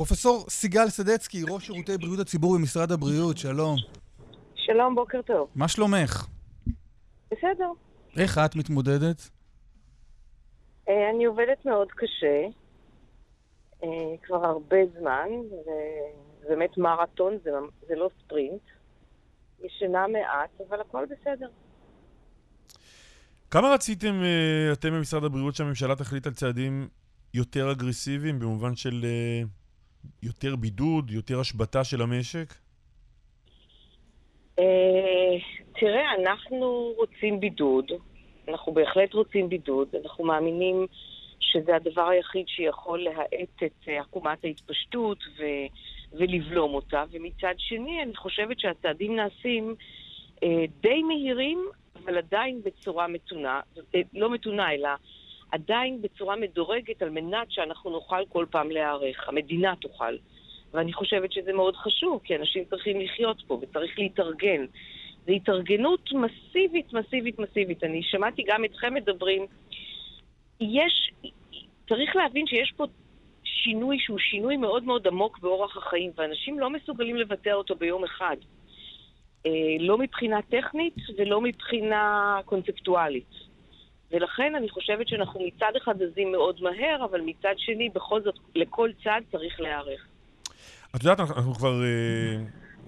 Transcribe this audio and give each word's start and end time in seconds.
פרופסור 0.00 0.44
סיגל 0.48 0.88
סדצקי, 0.88 1.42
ראש 1.48 1.66
שירותי 1.66 1.98
בריאות 1.98 2.18
הציבור 2.18 2.58
במשרד 2.58 2.92
הבריאות, 2.92 3.38
שלום. 3.38 3.76
שלום, 4.54 4.94
בוקר 4.94 5.22
טוב. 5.22 5.48
מה 5.54 5.68
שלומך? 5.68 6.26
בסדר. 7.30 7.70
איך 8.16 8.38
את 8.38 8.56
מתמודדת? 8.56 9.30
אה, 10.88 11.10
אני 11.14 11.24
עובדת 11.24 11.64
מאוד 11.64 11.88
קשה, 11.90 12.46
אה, 13.84 13.88
כבר 14.22 14.46
הרבה 14.46 14.76
זמן, 14.98 15.28
זה 16.40 16.48
באמת 16.48 16.78
מרתון, 16.78 17.38
זה, 17.44 17.50
זה 17.88 17.94
לא 17.94 18.10
ספרינט. 18.18 18.62
ישנה 19.64 20.06
מעט, 20.06 20.68
אבל 20.68 20.80
הכל 20.80 21.04
בסדר. 21.04 21.48
כמה 23.50 23.68
רציתם 23.74 24.22
אה, 24.22 24.72
אתם 24.72 24.90
במשרד 24.90 25.24
הבריאות 25.24 25.54
שהממשלה 25.54 25.96
תחליט 25.96 26.26
על 26.26 26.32
צעדים 26.32 26.88
יותר 27.34 27.72
אגרסיביים, 27.72 28.38
במובן 28.38 28.76
של 28.76 29.04
יותר 30.22 30.56
בידוד, 30.56 31.10
יותר 31.10 31.40
השבתה 31.40 31.84
של 31.84 32.02
המשק? 32.02 32.54
תראה, 35.80 36.14
אנחנו 36.22 36.92
רוצים 36.96 37.40
בידוד, 37.40 37.84
אנחנו 38.48 38.72
בהחלט 38.72 39.14
רוצים 39.14 39.48
בידוד, 39.48 39.88
אנחנו 40.04 40.24
מאמינים 40.24 40.86
שזה 41.40 41.76
הדבר 41.76 42.08
היחיד 42.08 42.48
שיכול 42.48 43.02
להאט 43.02 43.62
את 43.64 43.88
אה, 43.88 44.00
עקומת 44.00 44.44
ההתפשטות 44.44 45.18
ו... 45.38 45.42
ולבלום 46.12 46.74
אותה, 46.74 47.04
ומצד 47.10 47.54
שני 47.58 48.02
אני 48.02 48.16
חושבת 48.16 48.60
שהצעדים 48.60 49.16
נעשים 49.16 49.74
אה, 50.42 50.64
די 50.80 51.02
מהירים, 51.02 51.66
אבל 52.04 52.18
עדיין 52.18 52.62
בצורה 52.64 53.08
מתונה, 53.08 53.60
אה, 53.94 54.00
לא 54.14 54.30
מתונה 54.30 54.72
אלא 54.72 54.88
עדיין 55.56 56.02
בצורה 56.02 56.36
מדורגת 56.36 57.02
על 57.02 57.10
מנת 57.10 57.50
שאנחנו 57.50 57.90
נוכל 57.90 58.22
כל 58.28 58.46
פעם 58.50 58.70
להיערך, 58.70 59.28
המדינה 59.28 59.74
תוכל. 59.80 60.16
ואני 60.72 60.92
חושבת 60.92 61.32
שזה 61.32 61.52
מאוד 61.52 61.76
חשוב, 61.76 62.20
כי 62.24 62.36
אנשים 62.36 62.64
צריכים 62.70 63.00
לחיות 63.00 63.42
פה 63.46 63.58
וצריך 63.62 63.98
להתארגן. 63.98 64.64
זו 65.26 65.32
התארגנות 65.32 66.10
מסיבית, 66.12 66.92
מסיבית, 66.92 67.38
מסיבית. 67.38 67.84
אני 67.84 68.02
שמעתי 68.02 68.42
גם 68.46 68.64
אתכם 68.64 68.94
מדברים. 68.94 69.46
יש, 70.60 71.10
צריך 71.88 72.16
להבין 72.16 72.46
שיש 72.46 72.72
פה 72.76 72.84
שינוי 73.44 73.98
שהוא 74.00 74.18
שינוי 74.18 74.56
מאוד 74.56 74.84
מאוד 74.84 75.06
עמוק 75.06 75.38
באורח 75.38 75.76
החיים, 75.76 76.10
ואנשים 76.16 76.58
לא 76.58 76.70
מסוגלים 76.70 77.16
לבטא 77.16 77.50
אותו 77.50 77.74
ביום 77.74 78.04
אחד. 78.04 78.36
אה, 79.46 79.76
לא 79.80 79.98
מבחינה 79.98 80.42
טכנית 80.42 80.96
ולא 81.18 81.40
מבחינה 81.40 82.40
קונספטואלית. 82.44 83.55
ולכן 84.12 84.54
אני 84.54 84.68
חושבת 84.70 85.08
שאנחנו 85.08 85.40
מצד 85.46 85.72
אחד 85.82 85.94
זזים 85.98 86.32
מאוד 86.32 86.62
מהר, 86.62 87.04
אבל 87.10 87.20
מצד 87.20 87.54
שני, 87.56 87.88
בכל 87.94 88.22
זאת, 88.22 88.34
לכל 88.54 88.90
צד 89.04 89.20
צריך 89.32 89.60
להיערך. 89.60 90.06
את 90.96 91.02
יודעת, 91.04 91.20
אנחנו 91.20 91.54
כבר... 91.54 91.82
אה, 91.82 92.36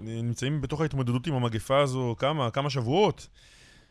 נמצאים 0.01 0.61
בתוך 0.61 0.81
ההתמודדות 0.81 1.27
עם 1.27 1.33
המגפה 1.33 1.79
הזו 1.79 2.15
כמה, 2.19 2.51
כמה 2.51 2.69
שבועות. 2.69 3.27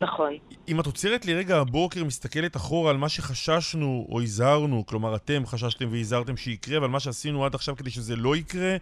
נכון. 0.01 0.37
אם 0.67 0.79
את 0.79 0.85
עוצרת 0.85 1.25
לי 1.25 1.33
רגע 1.33 1.57
הבוקר, 1.57 2.03
מסתכלת 2.03 2.55
אחורה 2.55 2.91
על 2.91 2.97
מה 2.97 3.09
שחששנו 3.09 4.07
או 4.09 4.21
הזהרנו, 4.21 4.85
כלומר 4.85 5.15
אתם 5.15 5.45
חששתם 5.45 5.91
והזהרתם 5.91 6.37
שיקרה, 6.37 6.79
ועל 6.81 6.89
מה 6.89 6.99
שעשינו 6.99 7.45
עד 7.45 7.55
עכשיו 7.55 7.75
כדי 7.75 7.89
שזה 7.89 8.15
לא 8.15 8.35
יקרה, 8.35 8.75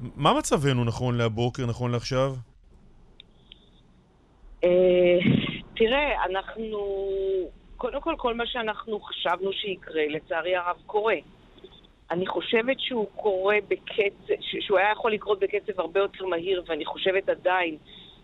מה 0.00 0.34
מצבנו 0.38 0.84
נכון 0.84 1.16
להבוקר, 1.16 1.66
נכון 1.66 1.90
לעכשיו? 1.90 2.34
אה, 4.64 5.18
תראה, 5.76 6.24
אנחנו... 6.30 6.68
קודם 7.80 8.00
כל, 8.00 8.14
כל 8.18 8.34
מה 8.34 8.46
שאנחנו 8.46 9.00
חשבנו 9.00 9.52
שיקרה, 9.52 10.02
לצערי 10.08 10.56
הרב, 10.56 10.76
קורה. 10.86 11.14
אני 12.10 12.26
חושבת 12.26 12.80
שהוא 12.80 13.06
קורה 13.16 13.56
בקצב, 13.68 14.34
שהוא 14.40 14.78
היה 14.78 14.92
יכול 14.92 15.12
לקרות 15.12 15.40
בקצב 15.40 15.80
הרבה 15.80 16.00
יותר 16.00 16.26
מהיר, 16.26 16.62
ואני 16.66 16.84
חושבת 16.84 17.28
עדיין 17.28 17.76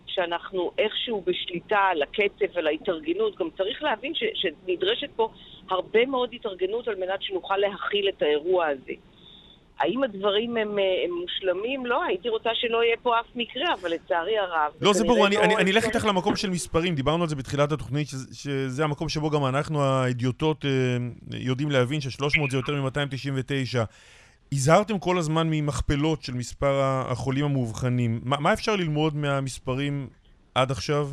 שאנחנו 0.05 0.71
איכשהו 0.77 1.21
בשליטה 1.21 1.79
על 1.79 2.01
הקצב 2.01 2.45
ועל 2.53 2.67
ההתארגנות. 2.67 3.35
גם 3.35 3.49
צריך 3.57 3.83
להבין 3.83 4.15
ש, 4.15 4.23
שנדרשת 4.33 5.09
פה 5.15 5.29
הרבה 5.69 6.05
מאוד 6.05 6.33
התארגנות 6.33 6.87
על 6.87 6.95
מנת 6.95 7.21
שנוכל 7.21 7.57
להכיל 7.57 8.09
את 8.09 8.21
האירוע 8.21 8.67
הזה. 8.67 8.93
האם 9.79 10.03
הדברים 10.03 10.57
הם, 10.57 10.79
אה, 10.79 10.83
הם 11.05 11.11
מושלמים? 11.21 11.85
לא, 11.85 12.03
הייתי 12.03 12.29
רוצה 12.29 12.49
שלא 12.53 12.83
יהיה 12.83 12.97
פה 13.03 13.19
אף 13.19 13.25
מקרה, 13.35 13.73
אבל 13.73 13.91
לצערי 13.91 14.37
הרב... 14.37 14.71
לא, 14.81 14.93
זה 14.93 15.03
ברור, 15.03 15.27
אני, 15.27 15.35
לא 15.35 15.41
אני, 15.41 15.71
אלך 15.71 15.85
איתך 15.85 16.05
למקום 16.05 16.35
של 16.35 16.49
מספרים, 16.49 16.95
דיברנו 16.95 17.23
על 17.23 17.29
זה 17.29 17.35
בתחילת 17.35 17.71
התוכנית, 17.71 18.07
שזה, 18.07 18.35
שזה 18.35 18.83
המקום 18.83 19.09
שבו 19.09 19.29
גם 19.29 19.45
אנחנו, 19.45 19.81
האידיוטות, 19.81 20.65
אה, 20.65 20.69
יודעים 21.39 21.71
להבין 21.71 22.01
ש-300 22.01 22.51
זה 22.51 22.57
יותר 22.57 22.81
מ-299. 22.81 23.85
הזהרתם 24.51 24.99
כל 24.99 25.17
הזמן 25.17 25.47
ממכפלות 25.49 26.21
של 26.21 26.33
מספר 26.33 26.79
החולים 26.81 27.45
המאובחנים. 27.45 28.19
מה, 28.23 28.37
מה 28.39 28.53
אפשר 28.53 28.75
ללמוד 28.75 29.15
מהמספרים 29.15 30.07
עד 30.55 30.71
עכשיו? 30.71 31.07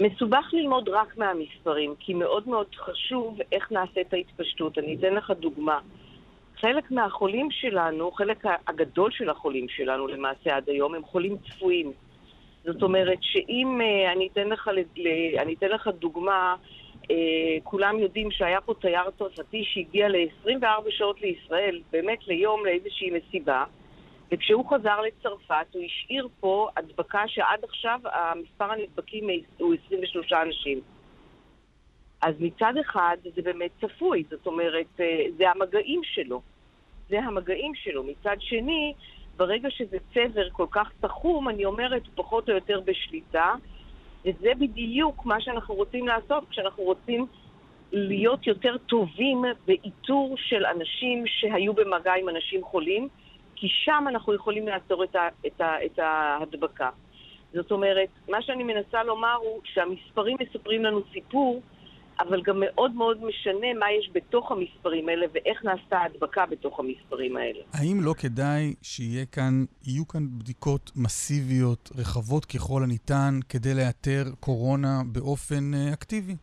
מסובך 0.00 0.44
ללמוד 0.52 0.88
רק 0.88 1.18
מהמספרים, 1.18 1.94
כי 1.98 2.14
מאוד 2.14 2.48
מאוד 2.48 2.66
חשוב 2.74 3.38
איך 3.52 3.72
נעשית 3.72 4.12
ההתפשטות. 4.12 4.78
אני 4.78 4.96
אתן 5.00 5.14
לך 5.14 5.32
דוגמה. 5.40 5.78
חלק 6.60 6.90
מהחולים 6.90 7.50
שלנו, 7.50 8.10
חלק 8.10 8.44
הגדול 8.66 9.10
של 9.10 9.30
החולים 9.30 9.68
שלנו 9.68 10.06
למעשה 10.06 10.56
עד 10.56 10.68
היום, 10.68 10.94
הם 10.94 11.04
חולים 11.04 11.36
צפויים. 11.38 11.92
זאת 12.64 12.82
אומרת 12.82 13.18
שאם, 13.20 13.80
אה, 13.80 14.12
אני 14.12 14.28
אתן 14.32 14.48
לך, 14.48 14.70
אני 15.38 15.54
אתן 15.54 15.68
לך 15.68 15.88
דוגמה, 15.88 16.56
אה, 17.10 17.16
כולם 17.64 17.98
יודעים 17.98 18.30
שהיה 18.30 18.60
פה 18.60 18.74
תייר 18.74 19.10
צרפתי 19.18 19.64
שהגיע 19.64 20.08
ל-24 20.08 20.90
שעות 20.90 21.20
לישראל, 21.20 21.80
באמת 21.90 22.28
ליום 22.28 22.64
לאיזושהי 22.66 23.10
מסיבה, 23.10 23.64
וכשהוא 24.32 24.70
חזר 24.70 25.00
לצרפת 25.00 25.66
הוא 25.72 25.82
השאיר 25.84 26.28
פה 26.40 26.68
הדבקה 26.76 27.22
שעד 27.26 27.64
עכשיו 27.64 28.00
המספר 28.04 28.72
הנדבקים 28.72 29.28
הוא 29.58 29.74
23 29.86 30.32
אנשים. 30.32 30.80
אז 32.20 32.34
מצד 32.40 32.72
אחד 32.80 33.16
זה 33.36 33.42
באמת 33.42 33.70
צפוי, 33.80 34.24
זאת 34.30 34.46
אומרת, 34.46 34.86
אה, 35.00 35.24
זה 35.36 35.50
המגעים 35.50 36.00
שלו. 36.04 36.42
זה 37.08 37.20
המגעים 37.20 37.74
שלו. 37.74 38.04
מצד 38.04 38.36
שני, 38.40 38.94
ברגע 39.36 39.70
שזה 39.70 39.96
צבר 40.14 40.50
כל 40.50 40.66
כך 40.70 40.92
תחום, 41.00 41.48
אני 41.48 41.64
אומרת, 41.64 42.02
פחות 42.14 42.48
או 42.48 42.54
יותר 42.54 42.80
בשליטה, 42.80 43.54
וזה 44.24 44.50
בדיוק 44.58 45.26
מה 45.26 45.40
שאנחנו 45.40 45.74
רוצים 45.74 46.06
לעשות 46.06 46.44
כשאנחנו 46.50 46.82
רוצים 46.82 47.26
להיות 47.92 48.46
יותר 48.46 48.78
טובים 48.78 49.44
באיתור 49.66 50.34
של 50.36 50.66
אנשים 50.66 51.24
שהיו 51.26 51.74
במגע 51.74 52.12
עם 52.14 52.28
אנשים 52.28 52.64
חולים, 52.64 53.08
כי 53.56 53.68
שם 53.68 54.04
אנחנו 54.08 54.34
יכולים 54.34 54.68
לעצור 54.68 55.04
את, 55.04 55.16
ה, 55.16 55.28
את, 55.46 55.60
ה, 55.60 55.84
את 55.84 55.98
ההדבקה. 55.98 56.90
זאת 57.52 57.70
אומרת, 57.70 58.08
מה 58.28 58.42
שאני 58.42 58.64
מנסה 58.64 59.02
לומר 59.02 59.34
הוא 59.34 59.60
שהמספרים 59.64 60.36
מספרים 60.40 60.84
לנו 60.84 61.00
סיפור, 61.12 61.62
אבל 62.20 62.42
גם 62.42 62.60
מאוד 62.60 62.94
מאוד 62.94 63.24
משנה 63.24 63.74
מה 63.78 63.86
יש 63.92 64.10
בתוך 64.12 64.52
המספרים 64.52 65.08
האלה 65.08 65.26
ואיך 65.32 65.64
נעשתה 65.64 65.98
ההדבקה 65.98 66.46
בתוך 66.46 66.80
המספרים 66.80 67.36
האלה. 67.36 67.58
האם 67.72 68.00
לא 68.00 68.14
כדאי 68.18 68.74
שיהיה 68.82 69.26
כאן, 69.26 69.64
יהיו 69.86 70.08
כאן 70.08 70.26
בדיקות 70.38 70.90
מסיביות, 70.96 71.90
רחבות 71.98 72.44
ככל 72.44 72.82
הניתן, 72.82 73.38
כדי 73.48 73.74
לאתר 73.74 74.22
קורונה 74.40 75.02
באופן 75.12 75.70
uh, 75.74 75.94
אקטיבי? 75.94 76.34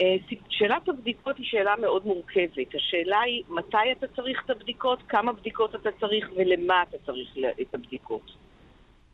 אה, 0.00 0.16
שאלת 0.48 0.88
הבדיקות 0.88 1.36
היא 1.36 1.46
שאלה 1.46 1.74
מאוד 1.80 2.06
מורכבת. 2.06 2.74
השאלה 2.74 3.20
היא 3.20 3.42
מתי 3.48 3.92
אתה 3.92 4.06
צריך 4.16 4.42
את 4.44 4.50
הבדיקות, 4.50 4.98
כמה 5.08 5.32
בדיקות 5.32 5.74
אתה 5.74 5.88
צריך 6.00 6.30
ולמה 6.36 6.82
אתה 6.82 6.96
צריך 7.06 7.36
את 7.60 7.74
הבדיקות. 7.74 8.49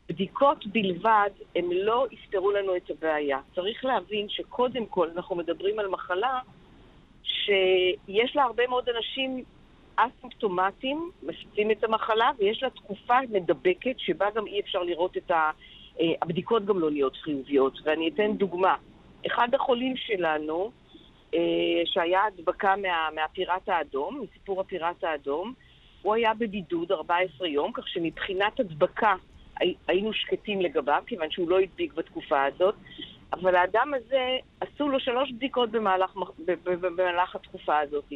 בדיקות 0.09 0.67
בלבד 0.67 1.29
הם 1.55 1.71
לא 1.71 2.07
יפתרו 2.11 2.51
לנו 2.51 2.75
את 2.75 2.89
הבעיה. 2.89 3.39
צריך 3.55 3.85
להבין 3.85 4.29
שקודם 4.29 4.85
כל 4.85 5.09
אנחנו 5.15 5.35
מדברים 5.35 5.79
על 5.79 5.87
מחלה 5.87 6.39
שיש 7.23 8.35
לה 8.35 8.43
הרבה 8.43 8.67
מאוד 8.67 8.89
אנשים 8.89 9.43
אסימפטומטיים, 9.95 11.11
מפיצים 11.23 11.71
את 11.71 11.83
המחלה, 11.83 12.31
ויש 12.39 12.63
לה 12.63 12.69
תקופה 12.69 13.17
מדבקת 13.29 13.95
שבה 13.97 14.25
גם 14.35 14.47
אי 14.47 14.59
אפשר 14.59 14.83
לראות 14.83 15.17
את 15.17 15.31
ה... 15.31 15.51
אה, 15.99 16.13
הבדיקות 16.21 16.65
גם 16.65 16.79
לא 16.79 16.91
נהיות 16.91 17.15
חיוביות. 17.15 17.79
ואני 17.83 18.07
אתן 18.07 18.33
דוגמה. 18.37 18.75
אחד 19.27 19.53
החולים 19.53 19.97
שלנו, 19.97 20.71
אה, 21.33 21.39
שהיה 21.85 22.25
הדבקה 22.25 22.75
מה, 22.75 23.07
מהפיראט 23.15 23.69
האדום, 23.69 24.21
מסיפור 24.21 24.61
הפיראט 24.61 25.03
האדום, 25.03 25.53
הוא 26.01 26.15
היה 26.15 26.33
בבידוד 26.33 26.91
14 26.91 27.47
יום, 27.47 27.71
כך 27.71 27.87
שמבחינת 27.87 28.59
הדבקה 28.59 29.15
היינו 29.87 30.13
שקטים 30.13 30.61
לגביו, 30.61 31.03
כיוון 31.07 31.31
שהוא 31.31 31.49
לא 31.49 31.59
הדביק 31.59 31.93
בתקופה 31.93 32.43
הזאת, 32.43 32.75
אבל 33.33 33.55
האדם 33.55 33.93
הזה, 33.93 34.37
עשו 34.61 34.89
לו 34.89 34.99
שלוש 34.99 35.31
בדיקות 35.31 35.71
במהלך, 35.71 36.15
במהלך 36.65 37.35
התקופה 37.35 37.79
הזאת. 37.79 38.13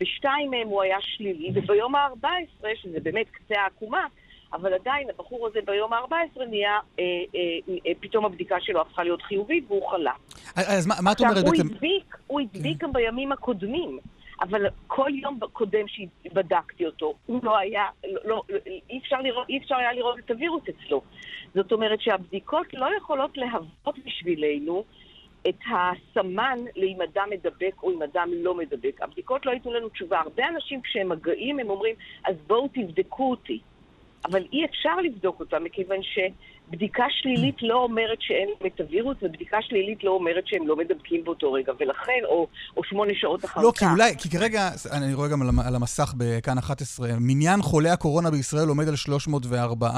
בשתיים 0.00 0.50
מהם 0.50 0.68
הוא 0.68 0.82
היה 0.82 0.96
שלילי, 1.00 1.50
וביום 1.54 1.94
ה-14, 1.94 2.66
שזה 2.82 3.00
באמת 3.00 3.26
קצה 3.30 3.54
העקומה, 3.60 4.06
אבל 4.52 4.74
עדיין 4.74 5.08
הבחור 5.10 5.46
הזה 5.46 5.58
ביום 5.66 5.92
ה-14 5.92 6.44
נהיה, 6.48 6.78
אה, 6.98 7.04
אה, 7.34 7.74
אה, 7.86 7.92
פתאום 8.00 8.24
הבדיקה 8.24 8.56
שלו 8.60 8.80
הפכה 8.80 9.02
להיות 9.02 9.22
חיובית 9.22 9.64
והוא 9.68 9.90
חלה. 9.90 10.12
אז 10.56 10.86
מה, 10.86 10.94
מה 11.02 11.12
את 11.12 11.20
אומרת 11.20 11.34
בעצם? 11.34 11.46
הוא 11.48 11.74
הדביק, 11.74 12.16
הוא 12.26 12.40
הדביק 12.40 12.80
כן. 12.80 12.86
גם 12.86 12.92
בימים 12.92 13.32
הקודמים. 13.32 13.98
אבל 14.40 14.66
כל 14.86 15.10
יום 15.14 15.38
קודם 15.52 15.84
שבדקתי 15.88 16.86
אותו, 16.86 17.14
הוא 17.26 17.40
לא 17.42 17.58
היה, 17.58 17.84
לא, 18.04 18.20
לא, 18.24 18.42
אי, 18.90 18.98
אפשר 18.98 19.20
לראות, 19.20 19.48
אי 19.48 19.58
אפשר 19.58 19.74
היה 19.74 19.92
לראות 19.92 20.18
את 20.18 20.30
הווירוס 20.30 20.62
אצלו. 20.68 21.02
זאת 21.54 21.72
אומרת 21.72 22.00
שהבדיקות 22.00 22.66
לא 22.74 22.96
יכולות 22.96 23.36
להוות 23.36 23.98
בשבילנו 24.06 24.84
את 25.48 25.58
הסמן 25.66 26.58
לאם 26.76 27.02
אדם 27.02 27.28
מדבק 27.30 27.82
או 27.82 27.90
אם 27.92 28.02
אדם 28.02 28.28
לא 28.32 28.54
מדבק. 28.54 29.02
הבדיקות 29.02 29.46
לא 29.46 29.50
ייתנו 29.50 29.72
לנו 29.72 29.88
תשובה. 29.88 30.20
הרבה 30.20 30.48
אנשים 30.48 30.80
כשהם 30.82 31.08
מגעים 31.08 31.58
הם 31.58 31.70
אומרים, 31.70 31.94
אז 32.24 32.36
בואו 32.46 32.68
תבדקו 32.68 33.30
אותי. 33.30 33.60
אבל 34.24 34.44
אי 34.52 34.64
אפשר 34.64 34.96
לבדוק 34.96 35.40
אותם, 35.40 35.64
מכיוון 35.64 36.02
שבדיקה 36.68 37.04
שלילית 37.10 37.56
לא 37.62 37.74
אומרת 37.74 38.18
שאין 38.20 38.48
את 38.66 38.80
הווירוס, 38.80 39.16
ובדיקה 39.22 39.56
שלילית 39.60 40.04
לא 40.04 40.10
אומרת 40.10 40.44
שהם 40.46 40.68
לא 40.68 40.76
מדבקים 40.76 41.24
באותו 41.24 41.52
רגע, 41.52 41.72
ולכן, 41.80 42.20
או, 42.24 42.46
או 42.76 42.84
שמונה 42.84 43.12
שעות 43.14 43.44
אחר 43.44 43.60
לא, 43.60 43.72
כך. 43.76 43.82
לא, 43.82 43.88
כי 43.88 43.92
אולי, 43.92 44.16
כי 44.18 44.30
כרגע, 44.30 44.70
אני 44.92 45.14
רואה 45.14 45.28
גם 45.28 45.60
על 45.60 45.74
המסך 45.74 46.14
בכאן 46.16 46.58
11, 46.58 47.08
מניין 47.20 47.62
חולי 47.62 47.90
הקורונה 47.90 48.30
בישראל 48.30 48.68
עומד 48.68 48.88
על 48.88 48.96
304. 48.96 49.90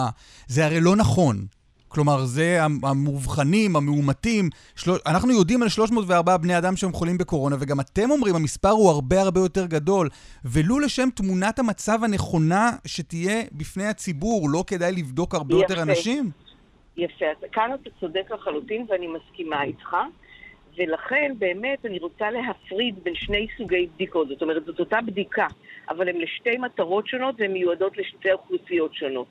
זה 0.46 0.66
הרי 0.66 0.80
לא 0.80 0.96
נכון. 0.96 1.46
כלומר, 1.94 2.24
זה 2.24 2.58
המאובחנים, 2.62 3.76
המאומתים. 3.76 4.50
של... 4.76 4.90
אנחנו 5.06 5.32
יודעים 5.32 5.62
על 5.62 5.68
304 5.68 6.36
בני 6.36 6.58
אדם 6.58 6.76
שהם 6.76 6.92
חולים 6.92 7.18
בקורונה, 7.18 7.56
וגם 7.60 7.80
אתם 7.80 8.10
אומרים, 8.10 8.36
המספר 8.36 8.70
הוא 8.70 8.90
הרבה 8.90 9.20
הרבה 9.20 9.40
יותר 9.40 9.66
גדול. 9.66 10.08
ולו 10.44 10.80
לשם 10.80 11.08
תמונת 11.14 11.58
המצב 11.58 12.04
הנכונה 12.04 12.70
שתהיה 12.86 13.42
בפני 13.52 13.86
הציבור, 13.86 14.50
לא 14.50 14.64
כדאי 14.66 14.92
לבדוק 14.92 15.34
הרבה 15.34 15.54
יפה. 15.54 15.64
יותר 15.64 15.82
אנשים? 15.82 16.30
יפה. 16.96 17.26
אז 17.26 17.36
כאן 17.52 17.70
אתה 17.74 17.90
צודק 18.00 18.30
לחלוטין, 18.30 18.86
ואני 18.88 19.06
מסכימה 19.06 19.62
איתך. 19.62 19.96
ולכן 20.76 21.32
באמת 21.38 21.86
אני 21.86 21.98
רוצה 21.98 22.30
להפריד 22.30 22.94
בין 23.04 23.14
שני 23.14 23.46
סוגי 23.56 23.86
בדיקות. 23.94 24.28
זאת 24.28 24.42
אומרת, 24.42 24.64
זאת 24.64 24.80
אותה 24.80 25.00
בדיקה, 25.00 25.46
אבל 25.88 26.08
הן 26.08 26.16
לשתי 26.16 26.56
מטרות 26.58 27.06
שונות 27.06 27.34
והן 27.38 27.52
מיועדות 27.52 27.98
לשתי 27.98 28.32
אוכלוסיות 28.32 28.94
שונות. 28.94 29.26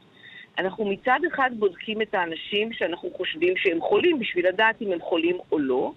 אנחנו 0.57 0.86
מצד 0.86 1.19
אחד 1.33 1.51
בודקים 1.60 2.01
את 2.01 2.13
האנשים 2.13 2.74
שאנחנו 2.74 3.10
חושבים 3.18 3.57
שהם 3.57 3.81
חולים 3.81 4.19
בשביל 4.19 4.48
לדעת 4.48 4.81
אם 4.81 4.92
הם 4.92 5.00
חולים 5.01 5.38
או 5.51 5.60
לא. 5.60 5.92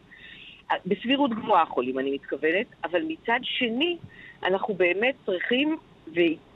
בסבירות 0.87 1.31
גבוהה 1.31 1.67
חולים, 1.67 1.99
אני 1.99 2.15
מתכוונת, 2.15 2.67
אבל 2.85 3.03
מצד 3.03 3.39
שני, 3.43 3.97
אנחנו 4.43 4.75
באמת 4.75 5.15
צריכים, 5.27 5.77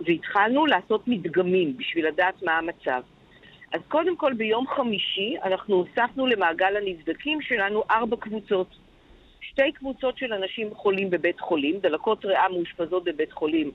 והתחלנו 0.00 0.66
לעשות 0.66 1.08
מדגמים 1.08 1.76
בשביל 1.76 2.06
לדעת 2.06 2.42
מה 2.42 2.58
המצב. 2.58 3.00
אז 3.72 3.80
קודם 3.88 4.16
כל, 4.16 4.32
ביום 4.32 4.66
חמישי 4.66 5.36
אנחנו 5.44 5.74
הוספנו 5.74 6.26
למעגל 6.26 6.76
הנבדקים 6.76 7.42
שלנו 7.42 7.82
ארבע 7.90 8.16
קבוצות. 8.16 8.66
שתי 9.40 9.72
קבוצות 9.72 10.18
של 10.18 10.32
אנשים 10.32 10.74
חולים 10.74 11.10
בבית 11.10 11.40
חולים, 11.40 11.78
דלקות 11.80 12.24
ריאה 12.24 12.48
מאושפזות 12.48 13.04
בבית 13.04 13.32
חולים 13.32 13.70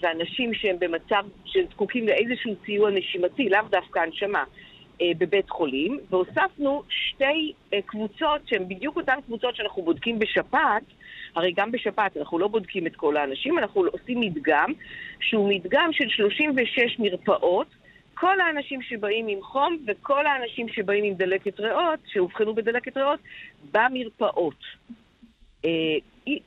ואנשים 0.00 0.54
שהם 0.54 0.76
במצב 0.78 1.24
שזקוקים 1.44 2.06
לאיזשהו 2.06 2.54
סיוע 2.64 2.90
נשימתי, 2.90 3.48
לאו 3.48 3.60
דווקא 3.70 3.98
הנשמה, 3.98 4.44
אה, 5.00 5.10
בבית 5.18 5.50
חולים, 5.50 5.98
והוספנו 6.10 6.82
שתי 6.88 7.52
אה, 7.74 7.82
קבוצות 7.86 8.40
שהן 8.46 8.68
בדיוק 8.68 8.96
אותן 8.96 9.18
קבוצות 9.26 9.56
שאנחנו 9.56 9.82
בודקים 9.82 10.18
בשפעת, 10.18 10.82
הרי 11.34 11.52
גם 11.52 11.72
בשפעת 11.72 12.16
אנחנו 12.16 12.38
לא 12.38 12.48
בודקים 12.48 12.86
את 12.86 12.96
כל 12.96 13.16
האנשים, 13.16 13.58
אנחנו 13.58 13.84
עושים 13.92 14.20
מדגם 14.20 14.72
שהוא 15.20 15.48
מדגם 15.48 15.90
של 15.92 16.08
36 16.08 16.98
מרפאות, 16.98 17.66
כל 18.14 18.40
האנשים 18.40 18.82
שבאים 18.82 19.28
עם 19.28 19.42
חום 19.42 19.78
וכל 19.86 20.26
האנשים 20.26 20.68
שבאים 20.68 21.04
עם 21.04 21.14
דלקת 21.14 21.60
ריאות, 21.60 21.98
שאובחנו 22.06 22.54
בדלקת 22.54 22.96
ריאות, 22.96 23.20
במרפאות. 23.72 24.64
אה, 25.64 25.70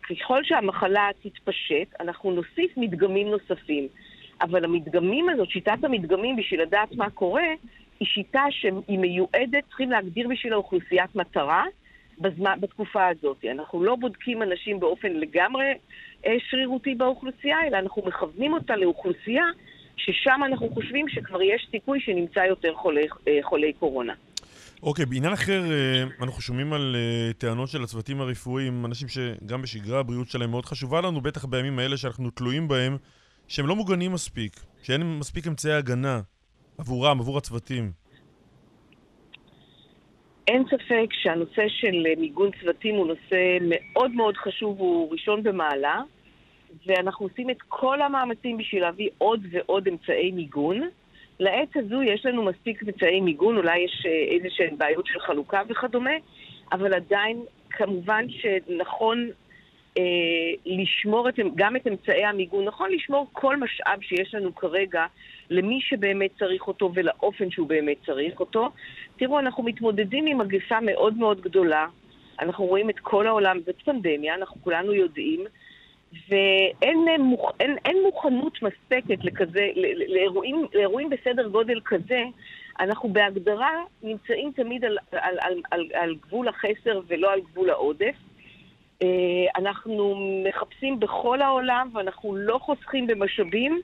ככל 0.10 0.44
שהמחלה 0.44 1.10
תתפשט, 1.24 1.88
אנחנו 2.00 2.32
נוסיף 2.32 2.78
מדגמים 2.78 3.28
נוספים. 3.28 3.88
אבל 4.42 4.64
המדגמים 4.64 5.30
הזאת, 5.30 5.50
שיטת 5.50 5.84
המדגמים 5.84 6.36
בשביל 6.36 6.62
לדעת 6.62 6.92
מה 6.96 7.10
קורה, 7.10 7.48
היא 8.00 8.08
שיטה 8.08 8.44
שהיא 8.50 9.00
מיועדת, 9.00 9.64
צריכים 9.68 9.92
להגדיר 9.92 10.28
בשביל 10.28 10.54
האוכלוסיית 10.54 11.16
מטרה 11.16 11.66
בזמן, 12.20 12.58
בתקופה 12.60 13.08
הזאת. 13.08 13.46
אנחנו 13.52 13.84
לא 13.84 13.96
בודקים 13.96 14.44
אנשים 14.44 14.80
באופן 14.80 15.14
לגמרי 15.14 15.74
אה, 16.26 16.36
שרירותי 16.50 16.96
באוכלוסייה, 16.96 17.68
אלא 17.68 17.78
אנחנו 17.78 18.02
מכוונים 18.06 18.54
אותה 18.54 18.76
לאוכלוסייה 18.76 19.46
ששם 19.98 20.40
אנחנו 20.46 20.70
חושבים 20.70 21.10
שכבר 21.10 21.42
יש 21.42 21.68
סיכוי 21.72 22.00
שנמצא 22.00 22.40
יותר 22.40 22.74
חולי, 22.76 23.08
אה, 23.28 23.40
חולי 23.44 23.74
קורונה. 23.74 24.14
אוקיי, 24.84 25.06
okay, 25.06 25.10
בעניין 25.10 25.34
אחר, 25.34 25.62
אה, 25.72 26.04
אנחנו 26.22 26.42
שומעים 26.42 26.74
על 26.74 26.96
אה, 26.96 27.34
טענות 27.34 27.70
של 27.70 27.84
הצוותים 27.84 28.22
הרפואיים, 28.22 28.86
אנשים 28.86 29.08
שגם 29.08 29.62
בשגרה 29.62 30.00
הבריאות 30.00 30.28
שלהם 30.28 30.52
מאוד 30.52 30.66
חשובה 30.66 31.02
לנו, 31.02 31.22
בטח 31.22 31.46
בימים 31.46 31.80
האלה 31.80 31.98
שאנחנו 31.98 32.30
תלויים 32.30 32.68
בהם, 32.68 32.98
שהם 33.48 33.68
לא 33.68 33.76
מוגנים 33.76 34.12
מספיק, 34.12 34.54
שאין 34.84 35.20
מספיק 35.20 35.48
אמצעי 35.48 35.74
הגנה 35.74 36.22
עבורם, 36.78 37.20
עבור 37.20 37.38
הצוותים. 37.38 37.92
אין 40.48 40.64
ספק 40.66 41.14
שהנושא 41.22 41.64
של 41.68 42.04
מיגון 42.18 42.50
צוותים 42.62 42.96
הוא 42.96 43.08
נושא 43.08 43.58
מאוד 43.62 44.12
מאוד 44.12 44.38
חשוב, 44.38 44.80
הוא 44.80 45.12
ראשון 45.12 45.44
במעלה, 45.44 46.02
ואנחנו 46.86 47.26
עושים 47.26 47.50
את 47.50 47.62
כל 47.68 48.02
המאמצים 48.02 48.58
בשביל 48.58 48.82
להביא 48.82 49.10
עוד 49.18 49.46
ועוד 49.52 49.88
אמצעי 49.88 50.32
מיגון. 50.32 50.82
לעת 51.40 51.76
הזו 51.76 52.04
יש 52.04 52.26
לנו 52.26 52.44
מספיק 52.44 52.84
אמצעי 52.84 53.22
מיגון, 53.22 53.58
אולי 53.58 53.80
יש 53.80 54.06
אה, 54.06 54.36
איזה 54.36 54.48
שהן 54.50 54.78
בעיות 54.78 55.06
של 55.06 55.20
חלוקה 55.20 55.62
וכדומה, 55.70 56.12
אבל 56.72 56.94
עדיין 56.94 57.42
כמובן 57.70 58.26
שנכון 58.30 59.30
אה, 59.98 60.04
לשמור 60.66 61.30
את, 61.30 61.36
גם 61.56 61.76
את 61.76 61.88
אמצעי 61.88 62.26
המיגון, 62.26 62.66
נכון 62.66 62.92
לשמור 62.92 63.28
כל 63.34 63.58
משאב 63.58 64.02
שיש 64.02 64.36
לנו 64.36 64.56
כרגע 64.56 65.06
למי 65.50 65.80
שבאמת 65.82 66.32
צריך 66.40 66.68
אותו 66.68 66.92
ולאופן 66.94 67.52
שהוא 67.52 67.68
באמת 67.68 67.98
צריך 68.06 68.40
אותו. 68.40 68.70
תראו, 69.18 69.40
אנחנו 69.40 69.64
מתמודדים 69.64 70.26
עם 70.26 70.38
מגפה 70.38 70.80
מאוד 70.82 71.18
מאוד 71.18 71.42
גדולה, 71.42 71.88
אנחנו 72.40 72.66
רואים 72.66 72.90
את 72.90 73.00
כל 73.00 73.28
העולם, 73.28 73.60
זאת 73.66 73.82
פנדמיה, 73.86 74.36
אנחנו 74.36 74.62
כולנו 74.64 74.94
יודעים. 74.94 75.46
ואין 76.30 77.22
מוכ... 77.22 77.52
אין, 77.60 77.78
אין 77.86 77.98
מוכנות 78.06 78.54
מספקת 78.62 79.24
לכזה, 79.24 79.68
לאירועים, 80.08 80.66
לאירועים 80.74 81.10
בסדר 81.10 81.48
גודל 81.48 81.80
כזה. 81.86 82.24
אנחנו 82.80 83.10
בהגדרה 83.10 83.72
נמצאים 84.04 84.52
תמיד 84.56 84.86
על, 84.86 84.98
על, 85.12 85.38
על, 85.40 85.62
על, 85.72 85.88
על 85.94 86.16
גבול 86.28 86.48
החסר 86.48 87.02
ולא 87.08 87.34
על 87.34 87.40
גבול 87.52 87.70
העודף. 87.70 88.16
אה, 89.02 89.08
אנחנו 89.58 90.16
מחפשים 90.50 91.00
בכל 91.00 91.42
העולם 91.42 91.90
ואנחנו 91.94 92.36
לא 92.36 92.60
חוסכים 92.62 93.08
במשאבים 93.08 93.82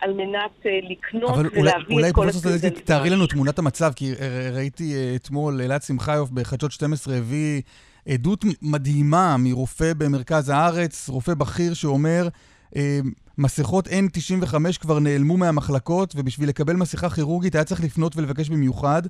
על 0.00 0.12
מנת 0.12 0.66
אה, 0.66 0.78
לקנות 0.82 1.30
ולהביא 1.30 1.56
אולי, 1.56 1.70
את 1.80 1.90
אולי 1.90 2.10
כל 2.12 2.28
הסטודנטים. 2.28 2.70
אולי 2.70 2.70
פרופסור 2.70 2.96
תארי 2.96 3.10
לנו 3.10 3.26
תמונת 3.26 3.58
המצב, 3.58 3.92
כי 3.96 4.12
ראיתי 4.54 4.94
אה, 4.94 5.12
אתמול 5.16 5.60
אלעד 5.62 5.82
שמחיוף 5.82 6.30
בחדשות 6.30 6.72
12 6.72 7.16
הביא 7.16 7.62
עדות 8.08 8.44
מדהימה 8.62 9.36
מרופא 9.36 9.92
במרכז 9.98 10.48
הארץ, 10.48 11.08
רופא 11.08 11.34
בכיר 11.34 11.74
שאומר, 11.74 12.28
אה, 12.76 13.00
מסכות 13.38 13.88
N95 13.88 14.78
כבר 14.80 14.98
נעלמו 14.98 15.36
מהמחלקות, 15.36 16.14
ובשביל 16.16 16.48
לקבל 16.48 16.76
מסכה 16.76 17.10
כירורגית 17.10 17.54
היה 17.54 17.64
צריך 17.64 17.84
לפנות 17.84 18.16
ולבקש 18.16 18.48
במיוחד. 18.48 19.02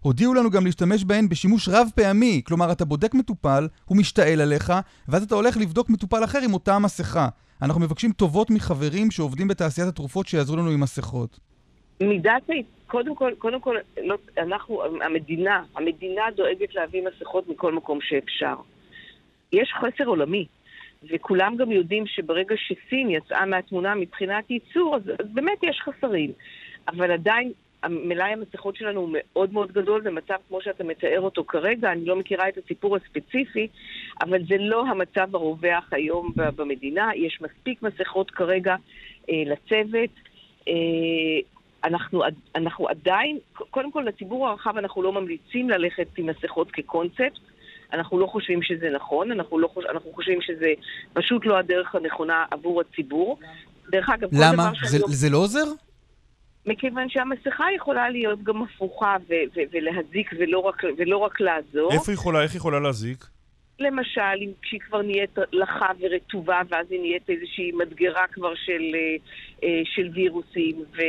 הודיעו 0.00 0.34
לנו 0.34 0.50
גם 0.50 0.64
להשתמש 0.64 1.04
בהן 1.04 1.28
בשימוש 1.28 1.68
רב 1.68 1.88
פעמי, 1.94 2.42
כלומר 2.44 2.72
אתה 2.72 2.84
בודק 2.84 3.14
מטופל, 3.14 3.68
הוא 3.84 3.96
משתעל 3.96 4.40
עליך, 4.40 4.72
ואז 5.08 5.22
אתה 5.22 5.34
הולך 5.34 5.56
לבדוק 5.56 5.90
מטופל 5.90 6.24
אחר 6.24 6.38
עם 6.38 6.54
אותה 6.54 6.78
מסכה. 6.78 7.28
אנחנו 7.62 7.80
מבקשים 7.80 8.12
טובות 8.12 8.50
מחברים 8.50 9.10
שעובדים 9.10 9.48
בתעשיית 9.48 9.88
התרופות 9.88 10.26
שיעזרו 10.26 10.56
לנו 10.56 10.70
עם 10.70 10.80
מסכות. 10.80 11.40
מידת, 12.00 12.42
קודם 12.86 13.14
כל, 13.14 13.32
קודם 13.38 13.60
כל, 13.60 13.76
לא, 14.02 14.16
אנחנו, 14.38 14.82
המדינה, 15.02 15.62
המדינה 15.76 16.22
דואגת 16.36 16.74
להביא 16.74 17.02
מסכות 17.02 17.48
מכל 17.48 17.72
מקום 17.72 17.98
שאפשר. 18.00 18.54
יש 19.52 19.72
חסר 19.72 20.04
עולמי, 20.04 20.46
וכולם 21.10 21.56
גם 21.56 21.72
יודעים 21.72 22.06
שברגע 22.06 22.54
שסין 22.56 23.10
יצאה 23.10 23.46
מהתמונה 23.46 23.94
מבחינת 23.94 24.50
ייצור, 24.50 24.96
אז, 24.96 25.02
אז 25.18 25.26
באמת 25.32 25.58
יש 25.62 25.80
חסרים. 25.80 26.32
אבל 26.88 27.10
עדיין 27.10 27.52
מלאי 27.88 28.32
המסכות 28.32 28.76
שלנו 28.76 29.00
הוא 29.00 29.08
מאוד 29.12 29.52
מאוד 29.52 29.72
גדול, 29.72 30.00
במצב 30.00 30.34
כמו 30.48 30.62
שאתה 30.62 30.84
מתאר 30.84 31.20
אותו 31.20 31.44
כרגע, 31.44 31.92
אני 31.92 32.04
לא 32.04 32.16
מכירה 32.16 32.48
את 32.48 32.58
הסיפור 32.58 32.96
הספציפי, 32.96 33.68
אבל 34.22 34.44
זה 34.48 34.56
לא 34.58 34.86
המצב 34.86 35.34
הרווח 35.34 35.92
היום 35.92 36.32
במדינה. 36.36 37.10
יש 37.16 37.38
מספיק 37.40 37.82
מסכות 37.82 38.30
כרגע 38.30 38.76
אה, 39.30 39.42
לצוות. 39.46 40.10
אה, 40.68 40.72
אנחנו, 41.84 42.22
אנחנו 42.56 42.88
עדיין, 42.88 43.38
קודם 43.70 43.92
כל 43.92 44.04
לציבור 44.08 44.48
הרחב 44.48 44.76
אנחנו 44.76 45.02
לא 45.02 45.12
ממליצים 45.12 45.70
ללכת 45.70 46.06
עם 46.16 46.26
מסכות 46.26 46.70
כקונספט. 46.70 47.38
אנחנו 47.92 48.18
לא 48.18 48.26
חושבים 48.26 48.62
שזה 48.62 48.90
נכון, 48.94 49.32
אנחנו, 49.32 49.58
לא 49.58 49.68
חוש... 49.68 49.84
אנחנו 49.90 50.12
חושבים 50.12 50.42
שזה 50.42 50.72
פשוט 51.12 51.46
לא 51.46 51.58
הדרך 51.58 51.94
הנכונה 51.94 52.44
עבור 52.50 52.80
הציבור. 52.80 53.38
דרך 53.90 54.08
אגב, 54.08 54.28
למה? 54.32 54.72
זה, 54.84 54.98
לא... 54.98 55.06
זה 55.08 55.30
לא 55.30 55.38
עוזר? 55.38 55.64
מכיוון 56.66 57.08
שהמסכה 57.08 57.64
יכולה 57.76 58.10
להיות 58.10 58.42
גם 58.42 58.62
הפוכה 58.62 59.16
ו- 59.28 59.32
ו- 59.56 59.60
ולהזיק 59.72 60.30
ולא 60.38 60.58
רק, 60.58 60.82
ולא 60.98 61.16
רק 61.16 61.40
לעזור. 61.40 61.92
איפה 61.92 62.12
היא 62.12 62.14
יכולה, 62.14 62.42
איך 62.42 62.52
היא 62.52 62.58
יכולה 62.58 62.80
להזיק? 62.80 63.26
למשל, 63.82 64.36
אם 64.40 64.50
כשהיא 64.62 64.80
כבר 64.80 65.02
נהיית 65.02 65.38
לחה 65.52 65.86
ורטובה, 66.00 66.60
ואז 66.68 66.86
היא 66.90 67.00
נהיית 67.00 67.30
איזושהי 67.30 67.72
מדגרה 67.72 68.26
כבר 68.32 68.54
של, 68.54 68.82
אה, 68.94 69.16
אה, 69.64 69.80
של 69.84 70.08
וירוסים, 70.12 70.76
ו, 70.96 71.00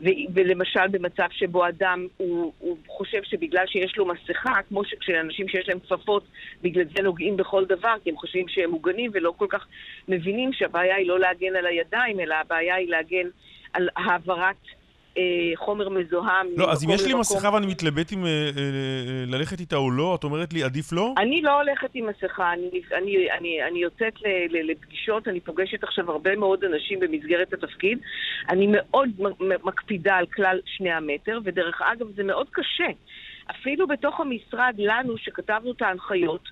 ו, 0.00 0.06
ולמשל 0.34 0.88
במצב 0.90 1.26
שבו 1.30 1.68
אדם, 1.68 2.06
הוא, 2.16 2.52
הוא 2.58 2.76
חושב 2.86 3.22
שבגלל 3.22 3.66
שיש 3.66 3.96
לו 3.96 4.06
מסכה, 4.06 4.62
כמו 4.68 4.84
שכשאנשים 4.84 5.48
שיש 5.48 5.68
להם 5.68 5.80
כפפות, 5.80 6.24
בגלל 6.62 6.84
זה 6.96 7.02
נוגעים 7.02 7.36
בכל 7.36 7.64
דבר, 7.64 7.94
כי 8.04 8.10
הם 8.10 8.16
חושבים 8.16 8.48
שהם 8.48 8.70
מוגנים 8.70 9.10
ולא 9.14 9.34
כל 9.36 9.46
כך 9.48 9.66
מבינים 10.08 10.52
שהבעיה 10.52 10.96
היא 10.96 11.08
לא 11.08 11.20
להגן 11.20 11.56
על 11.56 11.66
הידיים, 11.66 12.20
אלא 12.20 12.34
הבעיה 12.34 12.74
היא 12.74 12.90
להגן 12.90 13.28
על 13.72 13.88
העברת... 13.96 14.56
אה, 15.18 15.22
חומר 15.56 15.88
מזוהם. 15.88 16.46
לא, 16.56 16.72
אז 16.72 16.84
אם 16.84 16.90
יש 16.90 17.06
לי 17.06 17.14
מסכה 17.14 17.54
ואני 17.54 17.66
מתלבט 17.66 18.12
אם 18.12 18.26
אה, 18.26 18.30
אה, 18.30 19.24
ללכת 19.26 19.60
איתה 19.60 19.76
או 19.76 19.90
לא, 19.90 20.14
את 20.14 20.24
אומרת 20.24 20.52
לי 20.52 20.62
עדיף 20.62 20.92
לא? 20.92 21.14
אני 21.18 21.42
לא 21.42 21.60
הולכת 21.60 21.90
עם 21.94 22.06
מסכה, 22.06 22.52
אני 23.68 23.82
יוצאת 23.82 24.14
לפגישות, 24.50 25.28
אני 25.28 25.40
פוגשת 25.40 25.84
עכשיו 25.84 26.10
הרבה 26.10 26.36
מאוד 26.36 26.64
אנשים 26.64 27.00
במסגרת 27.00 27.52
התפקיד. 27.52 27.98
אני 28.48 28.66
מאוד 28.72 29.10
מקפידה 29.64 30.14
על 30.14 30.26
כלל 30.26 30.60
שני 30.64 30.92
המטר, 30.92 31.38
ודרך 31.44 31.82
אגב 31.82 32.06
זה 32.16 32.22
מאוד 32.22 32.46
קשה. 32.50 32.88
אפילו 33.50 33.86
בתוך 33.86 34.20
המשרד, 34.20 34.74
לנו, 34.78 35.18
שכתבנו 35.18 35.72
את 35.72 35.82
ההנחיות, 35.82 36.48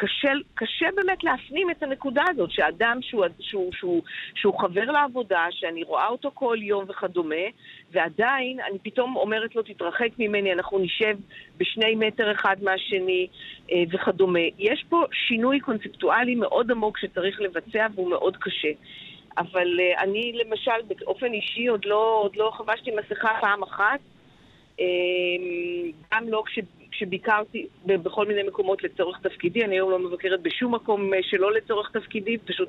קשה, 0.00 0.32
קשה 0.54 0.86
באמת 0.96 1.24
להפנים 1.24 1.70
את 1.70 1.82
הנקודה 1.82 2.22
הזאת, 2.30 2.50
שאדם 2.50 2.98
שהוא, 3.02 3.24
שהוא, 3.40 3.72
שהוא, 3.72 4.02
שהוא 4.34 4.60
חבר 4.60 4.84
לעבודה, 4.84 5.46
שאני 5.50 5.82
רואה 5.82 6.06
אותו 6.06 6.30
כל 6.34 6.56
יום 6.60 6.84
וכדומה, 6.88 7.44
ועדיין 7.90 8.60
אני 8.60 8.78
פתאום 8.78 9.16
אומרת 9.16 9.56
לו, 9.56 9.62
תתרחק 9.62 10.08
ממני, 10.18 10.52
אנחנו 10.52 10.78
נשב 10.78 11.16
בשני 11.56 11.94
מטר 11.94 12.32
אחד 12.32 12.56
מהשני 12.62 13.26
אה, 13.72 13.82
וכדומה. 13.90 14.46
יש 14.58 14.84
פה 14.88 15.04
שינוי 15.12 15.60
קונספטואלי 15.60 16.34
מאוד 16.34 16.70
עמוק 16.70 16.98
שצריך 16.98 17.40
לבצע 17.40 17.86
והוא 17.94 18.10
מאוד 18.10 18.36
קשה. 18.36 18.72
אבל 19.38 19.80
uh, 19.80 20.02
אני 20.02 20.32
למשל, 20.34 20.80
באופן 20.88 21.32
אישי, 21.32 21.66
עוד 21.66 21.84
לא, 21.84 22.20
עוד 22.22 22.36
לא 22.36 22.50
חבשתי 22.54 22.90
מסכה 22.90 23.38
פעם 23.40 23.62
אחת. 23.62 24.00
Uh, 24.76 24.80
גם 26.12 26.28
לא 26.28 26.42
כש, 26.46 26.58
כשביקרתי 26.90 27.66
בכל 27.86 28.26
מיני 28.26 28.42
מקומות 28.42 28.82
לצורך 28.82 29.18
תפקידי, 29.22 29.64
אני 29.64 29.74
היום 29.74 29.90
לא 29.90 29.98
מבקרת 29.98 30.42
בשום 30.42 30.74
מקום 30.74 31.14
אה, 31.14 31.18
שלא 31.22 31.52
לצורך 31.52 31.90
תפקידי, 31.90 32.38
פשוט 32.38 32.68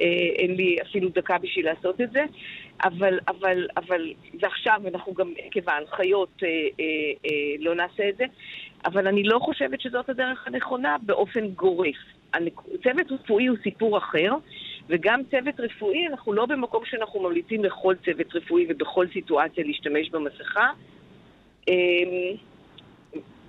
אה, 0.00 0.06
אין 0.36 0.54
לי 0.54 0.76
אפילו 0.82 1.08
דקה 1.08 1.38
בשביל 1.38 1.66
לעשות 1.66 2.00
את 2.00 2.10
זה. 2.12 2.24
אבל, 2.84 3.18
אבל, 3.28 3.66
אבל, 3.76 4.12
ועכשיו 4.40 4.80
אנחנו 4.86 5.14
גם 5.14 5.32
עקב 5.38 5.70
ההנחיות 5.70 6.42
אה, 6.42 6.48
אה, 6.48 6.84
אה, 7.26 7.54
לא 7.58 7.74
נעשה 7.74 8.08
את 8.08 8.16
זה, 8.16 8.24
אבל 8.84 9.06
אני 9.06 9.22
לא 9.22 9.38
חושבת 9.38 9.80
שזאת 9.80 10.08
הדרך 10.08 10.46
הנכונה 10.46 10.96
באופן 11.02 11.48
גורף. 11.48 11.96
צוות 12.82 13.12
רפואי 13.12 13.46
הוא 13.46 13.56
סיפור 13.62 13.98
אחר, 13.98 14.32
וגם 14.88 15.20
צוות 15.30 15.60
רפואי, 15.60 16.06
אנחנו 16.06 16.32
לא 16.32 16.46
במקום 16.46 16.84
שאנחנו 16.84 17.20
ממליצים 17.20 17.64
לכל 17.64 17.94
צוות 18.04 18.34
רפואי 18.34 18.66
ובכל 18.68 19.06
סיטואציה 19.12 19.64
להשתמש 19.64 20.10
במסכה. 20.10 20.70
אה, 21.68 21.74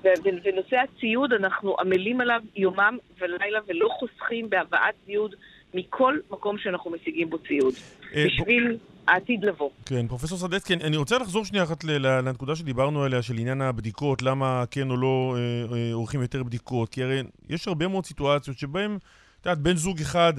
ונושא 0.03 0.77
הציוד, 0.77 1.33
אנחנו 1.33 1.75
עמלים 1.79 2.21
עליו 2.21 2.41
יומם 2.55 2.97
ולילה 3.19 3.59
ולא 3.67 3.89
חוסכים 3.99 4.49
בהבאת 4.49 4.95
ציוד 5.05 5.35
מכל 5.73 6.17
מקום 6.31 6.57
שאנחנו 6.57 6.91
משיגים 6.91 7.29
בו 7.29 7.37
ציוד. 7.37 7.73
אה, 8.15 8.25
בשביל 8.25 8.77
העתיד 9.07 9.43
לבוא. 9.43 9.69
כן, 9.85 10.07
פרופסור 10.07 10.37
סדצקי, 10.37 10.73
אני 10.73 10.97
רוצה 10.97 11.17
לחזור 11.17 11.45
שנייה 11.45 11.63
אחת 11.63 11.83
לנקודה 11.83 12.55
שדיברנו 12.55 13.03
עליה, 13.03 13.21
של 13.21 13.37
עניין 13.37 13.61
הבדיקות, 13.61 14.21
למה 14.21 14.63
כן 14.71 14.89
או 14.91 14.97
לא 14.97 15.35
אה, 15.37 15.77
אה, 15.77 15.93
עורכים 15.93 16.21
יותר 16.21 16.43
בדיקות, 16.43 16.89
כי 16.89 17.03
הרי 17.03 17.23
יש 17.49 17.67
הרבה 17.67 17.87
מאוד 17.87 18.05
סיטואציות 18.05 18.57
שבהן, 18.57 18.97
את 19.41 19.45
יודעת, 19.45 19.57
בן 19.57 19.75
זוג 19.75 19.99
אחד 20.01 20.33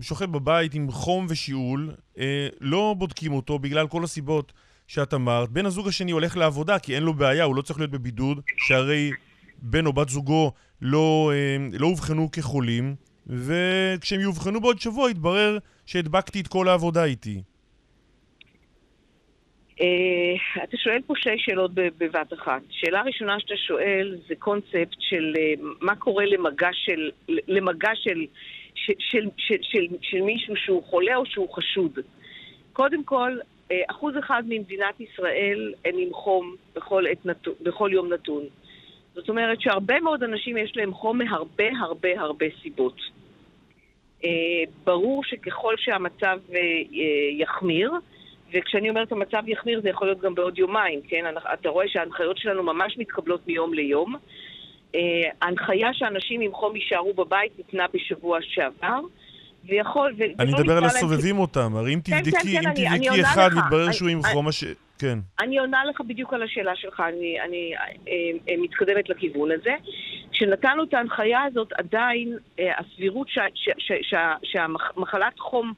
שוכב 0.00 0.32
בבית 0.32 0.74
עם 0.74 0.90
חום 0.90 1.26
ושיעול, 1.28 1.90
לא 2.60 2.94
בודקים 2.98 3.32
אותו 3.32 3.58
בגלל 3.58 3.88
כל 3.88 4.04
הסיבות. 4.04 4.52
שאת 4.86 5.14
אמרת, 5.14 5.48
בן 5.48 5.66
הזוג 5.66 5.88
השני 5.88 6.12
הולך 6.12 6.36
לעבודה 6.36 6.78
כי 6.78 6.94
אין 6.94 7.02
לו 7.02 7.14
בעיה, 7.14 7.44
הוא 7.44 7.56
לא 7.56 7.62
צריך 7.62 7.78
להיות 7.78 7.90
בבידוד, 7.90 8.40
שהרי 8.56 9.10
בן 9.62 9.86
או 9.86 9.92
בת 9.92 10.08
זוגו 10.08 10.52
לא, 10.82 11.32
אה, 11.34 11.56
לא 11.78 11.86
אובחנו 11.86 12.30
כחולים, 12.30 12.94
וכשהם 13.26 14.20
יאובחנו 14.20 14.60
בעוד 14.60 14.80
שבוע 14.80 15.10
יתברר 15.10 15.58
שהדבקתי 15.86 16.40
את 16.40 16.48
כל 16.48 16.68
העבודה 16.68 17.04
איתי. 17.04 17.42
Uh, 19.74 20.62
אתה 20.64 20.76
שואל 20.76 21.00
פה 21.06 21.14
שתי 21.16 21.38
שאלות 21.38 21.70
בבת 21.74 22.32
אחת. 22.32 22.62
שאלה 22.70 23.02
ראשונה 23.02 23.40
שאתה 23.40 23.54
שואל 23.56 24.18
זה 24.28 24.34
קונספט 24.38 24.96
של 24.98 25.34
uh, 25.36 25.60
מה 25.80 25.96
קורה 25.96 26.24
למגע 26.26 26.68
של, 26.72 27.10
למגע 27.28 27.90
של, 27.94 28.24
של, 28.74 28.92
של, 28.98 29.28
של, 29.36 29.56
של, 29.62 29.86
של 30.02 30.20
מישהו 30.20 30.56
שהוא 30.56 30.84
חולה 30.84 31.16
או 31.16 31.26
שהוא 31.26 31.54
חשוד. 31.54 31.98
קודם 32.72 33.04
כל, 33.04 33.38
אחוז 33.90 34.14
אחד 34.18 34.42
ממדינת 34.48 35.00
ישראל 35.00 35.74
הם 35.84 35.94
עם 35.98 36.12
חום 36.12 36.56
בכל, 36.74 37.04
נת... 37.24 37.48
בכל 37.62 37.90
יום 37.92 38.12
נתון. 38.12 38.42
זאת 39.14 39.28
אומרת 39.28 39.60
שהרבה 39.60 40.00
מאוד 40.00 40.22
אנשים 40.22 40.56
יש 40.56 40.76
להם 40.76 40.94
חום 40.94 41.18
מהרבה 41.18 41.70
הרבה 41.80 42.20
הרבה 42.20 42.46
סיבות. 42.62 42.96
אה, 44.24 44.30
ברור 44.84 45.24
שככל 45.24 45.74
שהמצב 45.76 46.38
אה, 46.54 46.60
יחמיר, 47.38 47.92
וכשאני 48.52 48.88
אומרת 48.88 49.12
המצב 49.12 49.42
יחמיר 49.46 49.80
זה 49.80 49.88
יכול 49.88 50.06
להיות 50.06 50.20
גם 50.20 50.34
בעוד 50.34 50.58
יומיים, 50.58 51.00
כן? 51.08 51.24
אתה 51.54 51.68
רואה 51.68 51.88
שההנחיות 51.88 52.38
שלנו 52.38 52.62
ממש 52.62 52.98
מתקבלות 52.98 53.46
מיום 53.46 53.74
ליום. 53.74 54.14
ההנחיה 55.42 55.94
שאנשים 55.94 56.40
עם 56.40 56.52
חום 56.52 56.76
יישארו 56.76 57.14
בבית 57.14 57.58
ניתנה 57.58 57.86
בשבוע 57.94 58.38
שעבר. 58.42 59.00
ויכול... 59.68 60.14
אני 60.38 60.52
מדבר 60.52 60.76
על 60.76 60.84
הסובבים 60.84 61.38
אותם, 61.38 61.76
הרי 61.76 61.94
אם 61.94 62.00
כן, 62.04 62.20
תבדקי, 62.20 62.56
כן, 62.56 62.62
כן, 62.62 62.68
אם 62.68 62.98
תבדקי 62.98 63.22
אחד 63.22 63.50
מתברר 63.56 63.92
שהוא 63.92 64.08
עם 64.08 64.22
חום 64.22 64.48
הש... 64.48 64.64
כן. 64.98 65.18
אני 65.40 65.58
עונה 65.58 65.84
לך 65.84 66.00
בדיוק 66.00 66.32
על 66.32 66.42
השאלה 66.42 66.76
שלך, 66.76 67.00
אני, 67.08 67.40
אני 67.40 67.72
אה, 67.76 68.12
אה, 68.48 68.54
מתקדמת 68.58 69.08
לכיוון 69.08 69.50
הזה. 69.50 69.74
כשנתנו 70.32 70.84
את 70.84 70.94
ההנחיה 70.94 71.42
הזאת, 71.42 71.72
עדיין 71.72 72.38
אה, 72.58 72.72
הסבירות 72.78 73.28
ש, 73.28 73.38
ש, 73.54 73.68
ש, 73.78 73.92
ש, 74.02 74.14
שהמחלת 74.42 75.38
חום 75.38 75.72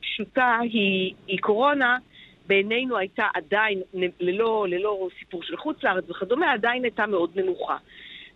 פשוטה 0.00 0.58
היא, 0.62 1.14
היא 1.26 1.38
קורונה, 1.38 1.98
בעינינו 2.46 2.96
הייתה 2.98 3.24
עדיין, 3.34 3.82
ללא, 4.20 4.66
ללא 4.68 5.08
סיפור 5.18 5.42
של 5.42 5.56
חוץ 5.56 5.82
לארץ 5.82 6.10
וכדומה, 6.10 6.52
עדיין 6.52 6.84
הייתה 6.84 7.06
מאוד 7.06 7.30
נמוכה. 7.34 7.76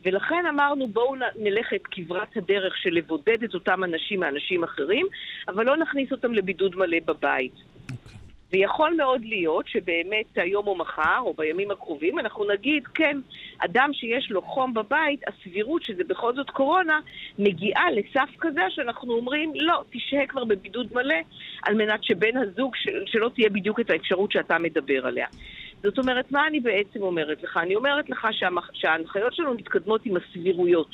ולכן 0.04 0.46
אמרנו 0.48 0.86
בואו 0.86 1.14
נלך 1.36 1.72
את 1.74 1.82
כברת 1.90 2.36
הדרך 2.36 2.76
של 2.76 2.90
לבודד 2.90 3.42
את 3.44 3.54
אותם 3.54 3.84
אנשים 3.84 4.20
מאנשים 4.20 4.64
אחרים, 4.64 5.06
אבל 5.48 5.66
לא 5.66 5.76
נכניס 5.76 6.12
אותם 6.12 6.34
לבידוד 6.34 6.76
מלא 6.76 6.98
בבית. 7.06 7.52
Okay. 7.52 7.92
אוקיי. 7.92 8.16
ויכול 8.52 8.94
מאוד 8.96 9.24
להיות 9.24 9.68
שבאמת 9.68 10.26
היום 10.36 10.66
או 10.66 10.74
מחר, 10.74 11.18
או 11.20 11.34
בימים 11.34 11.70
הקרובים, 11.70 12.18
אנחנו 12.18 12.44
נגיד, 12.52 12.86
כן, 12.86 13.18
אדם 13.58 13.90
שיש 13.92 14.30
לו 14.30 14.42
חום 14.42 14.74
בבית, 14.74 15.20
הסבירות 15.28 15.82
שזה 15.82 16.04
בכל 16.04 16.34
זאת 16.34 16.50
קורונה, 16.50 17.00
מגיעה 17.38 17.90
לסף 17.90 18.28
כזה 18.38 18.60
שאנחנו 18.70 19.14
אומרים, 19.14 19.52
לא, 19.54 19.84
תשהה 19.90 20.26
כבר 20.26 20.44
בבידוד 20.44 20.86
מלא, 20.92 21.16
על 21.62 21.74
מנת 21.74 22.04
שבן 22.04 22.36
הזוג, 22.36 22.76
של, 22.76 23.02
שלא 23.06 23.30
תהיה 23.34 23.50
בדיוק 23.50 23.80
את 23.80 23.90
האפשרות 23.90 24.32
שאתה 24.32 24.58
מדבר 24.58 25.06
עליה. 25.06 25.26
זאת 25.82 25.98
אומרת, 25.98 26.32
מה 26.32 26.46
אני 26.46 26.60
בעצם 26.60 27.02
אומרת 27.02 27.42
לך? 27.42 27.56
אני 27.56 27.76
אומרת 27.76 28.10
לך 28.10 28.26
שהמח... 28.30 28.70
שההנחיות 28.72 29.34
שלנו 29.34 29.54
מתקדמות 29.54 30.06
עם 30.06 30.16
הסבירויות. 30.16 30.90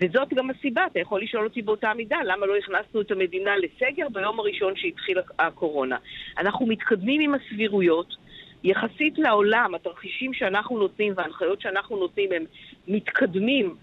וזאת 0.00 0.34
גם 0.34 0.50
הסיבה, 0.50 0.86
אתה 0.86 0.98
יכול 0.98 1.22
לשאול 1.22 1.44
אותי 1.44 1.62
באותה 1.62 1.94
מידה, 1.94 2.16
למה 2.24 2.46
לא 2.46 2.56
הכנסנו 2.56 3.00
את 3.00 3.10
המדינה 3.10 3.50
לסגר 3.56 4.08
ביום 4.08 4.40
הראשון 4.40 4.76
שהתחילה 4.76 5.22
הקורונה. 5.38 5.96
אנחנו 6.38 6.66
מתקדמים 6.66 7.20
עם 7.20 7.34
הסבירויות. 7.34 8.14
יחסית 8.64 9.18
לעולם, 9.18 9.74
התרחישים 9.74 10.34
שאנחנו 10.34 10.78
נותנים 10.78 11.12
וההנחיות 11.16 11.60
שאנחנו 11.60 11.96
נותנים 11.96 12.32
הם 12.32 12.44
מתקדמים 12.88 13.74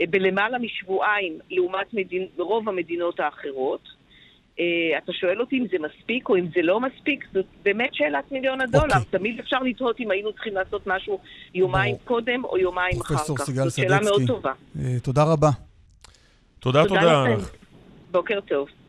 אה, 0.00 0.04
בלמעלה 0.10 0.58
משבועיים 0.58 1.38
לעומת 1.50 1.94
מדינ... 1.94 2.26
רוב 2.38 2.68
המדינות 2.68 3.20
האחרות. 3.20 3.99
אה, 4.58 4.98
אתה 4.98 5.12
שואל 5.12 5.40
אותי 5.40 5.58
אם 5.58 5.66
זה 5.70 5.76
מספיק 5.78 6.28
או 6.28 6.36
אם 6.36 6.46
זה 6.54 6.62
לא 6.62 6.80
מספיק, 6.80 7.24
זאת 7.34 7.46
באמת 7.62 7.94
שאלת 7.94 8.32
מיליון 8.32 8.60
הדולר. 8.60 8.82
Okay. 8.82 8.96
אוקיי. 8.96 9.18
תמיד 9.18 9.38
אפשר 9.40 9.58
לתהות 9.58 10.00
אם 10.00 10.10
היינו 10.10 10.32
צריכים 10.32 10.54
לעשות 10.54 10.86
משהו 10.86 11.18
יומיים 11.54 11.96
בוא. 11.96 12.04
קודם 12.04 12.44
או 12.44 12.58
יומיים 12.58 13.00
אחר 13.00 13.14
כך. 13.14 13.24
זאת 13.24 13.70
שאלה 13.76 14.00
מאוד 14.00 14.22
טובה. 14.26 14.52
Uh, 14.76 14.80
תודה 15.02 15.24
רבה. 15.24 15.50
תודה, 16.60 16.84
תודה. 16.88 17.00
תודה 17.00 17.46
בוקר 18.10 18.40
טוב. 18.40 18.68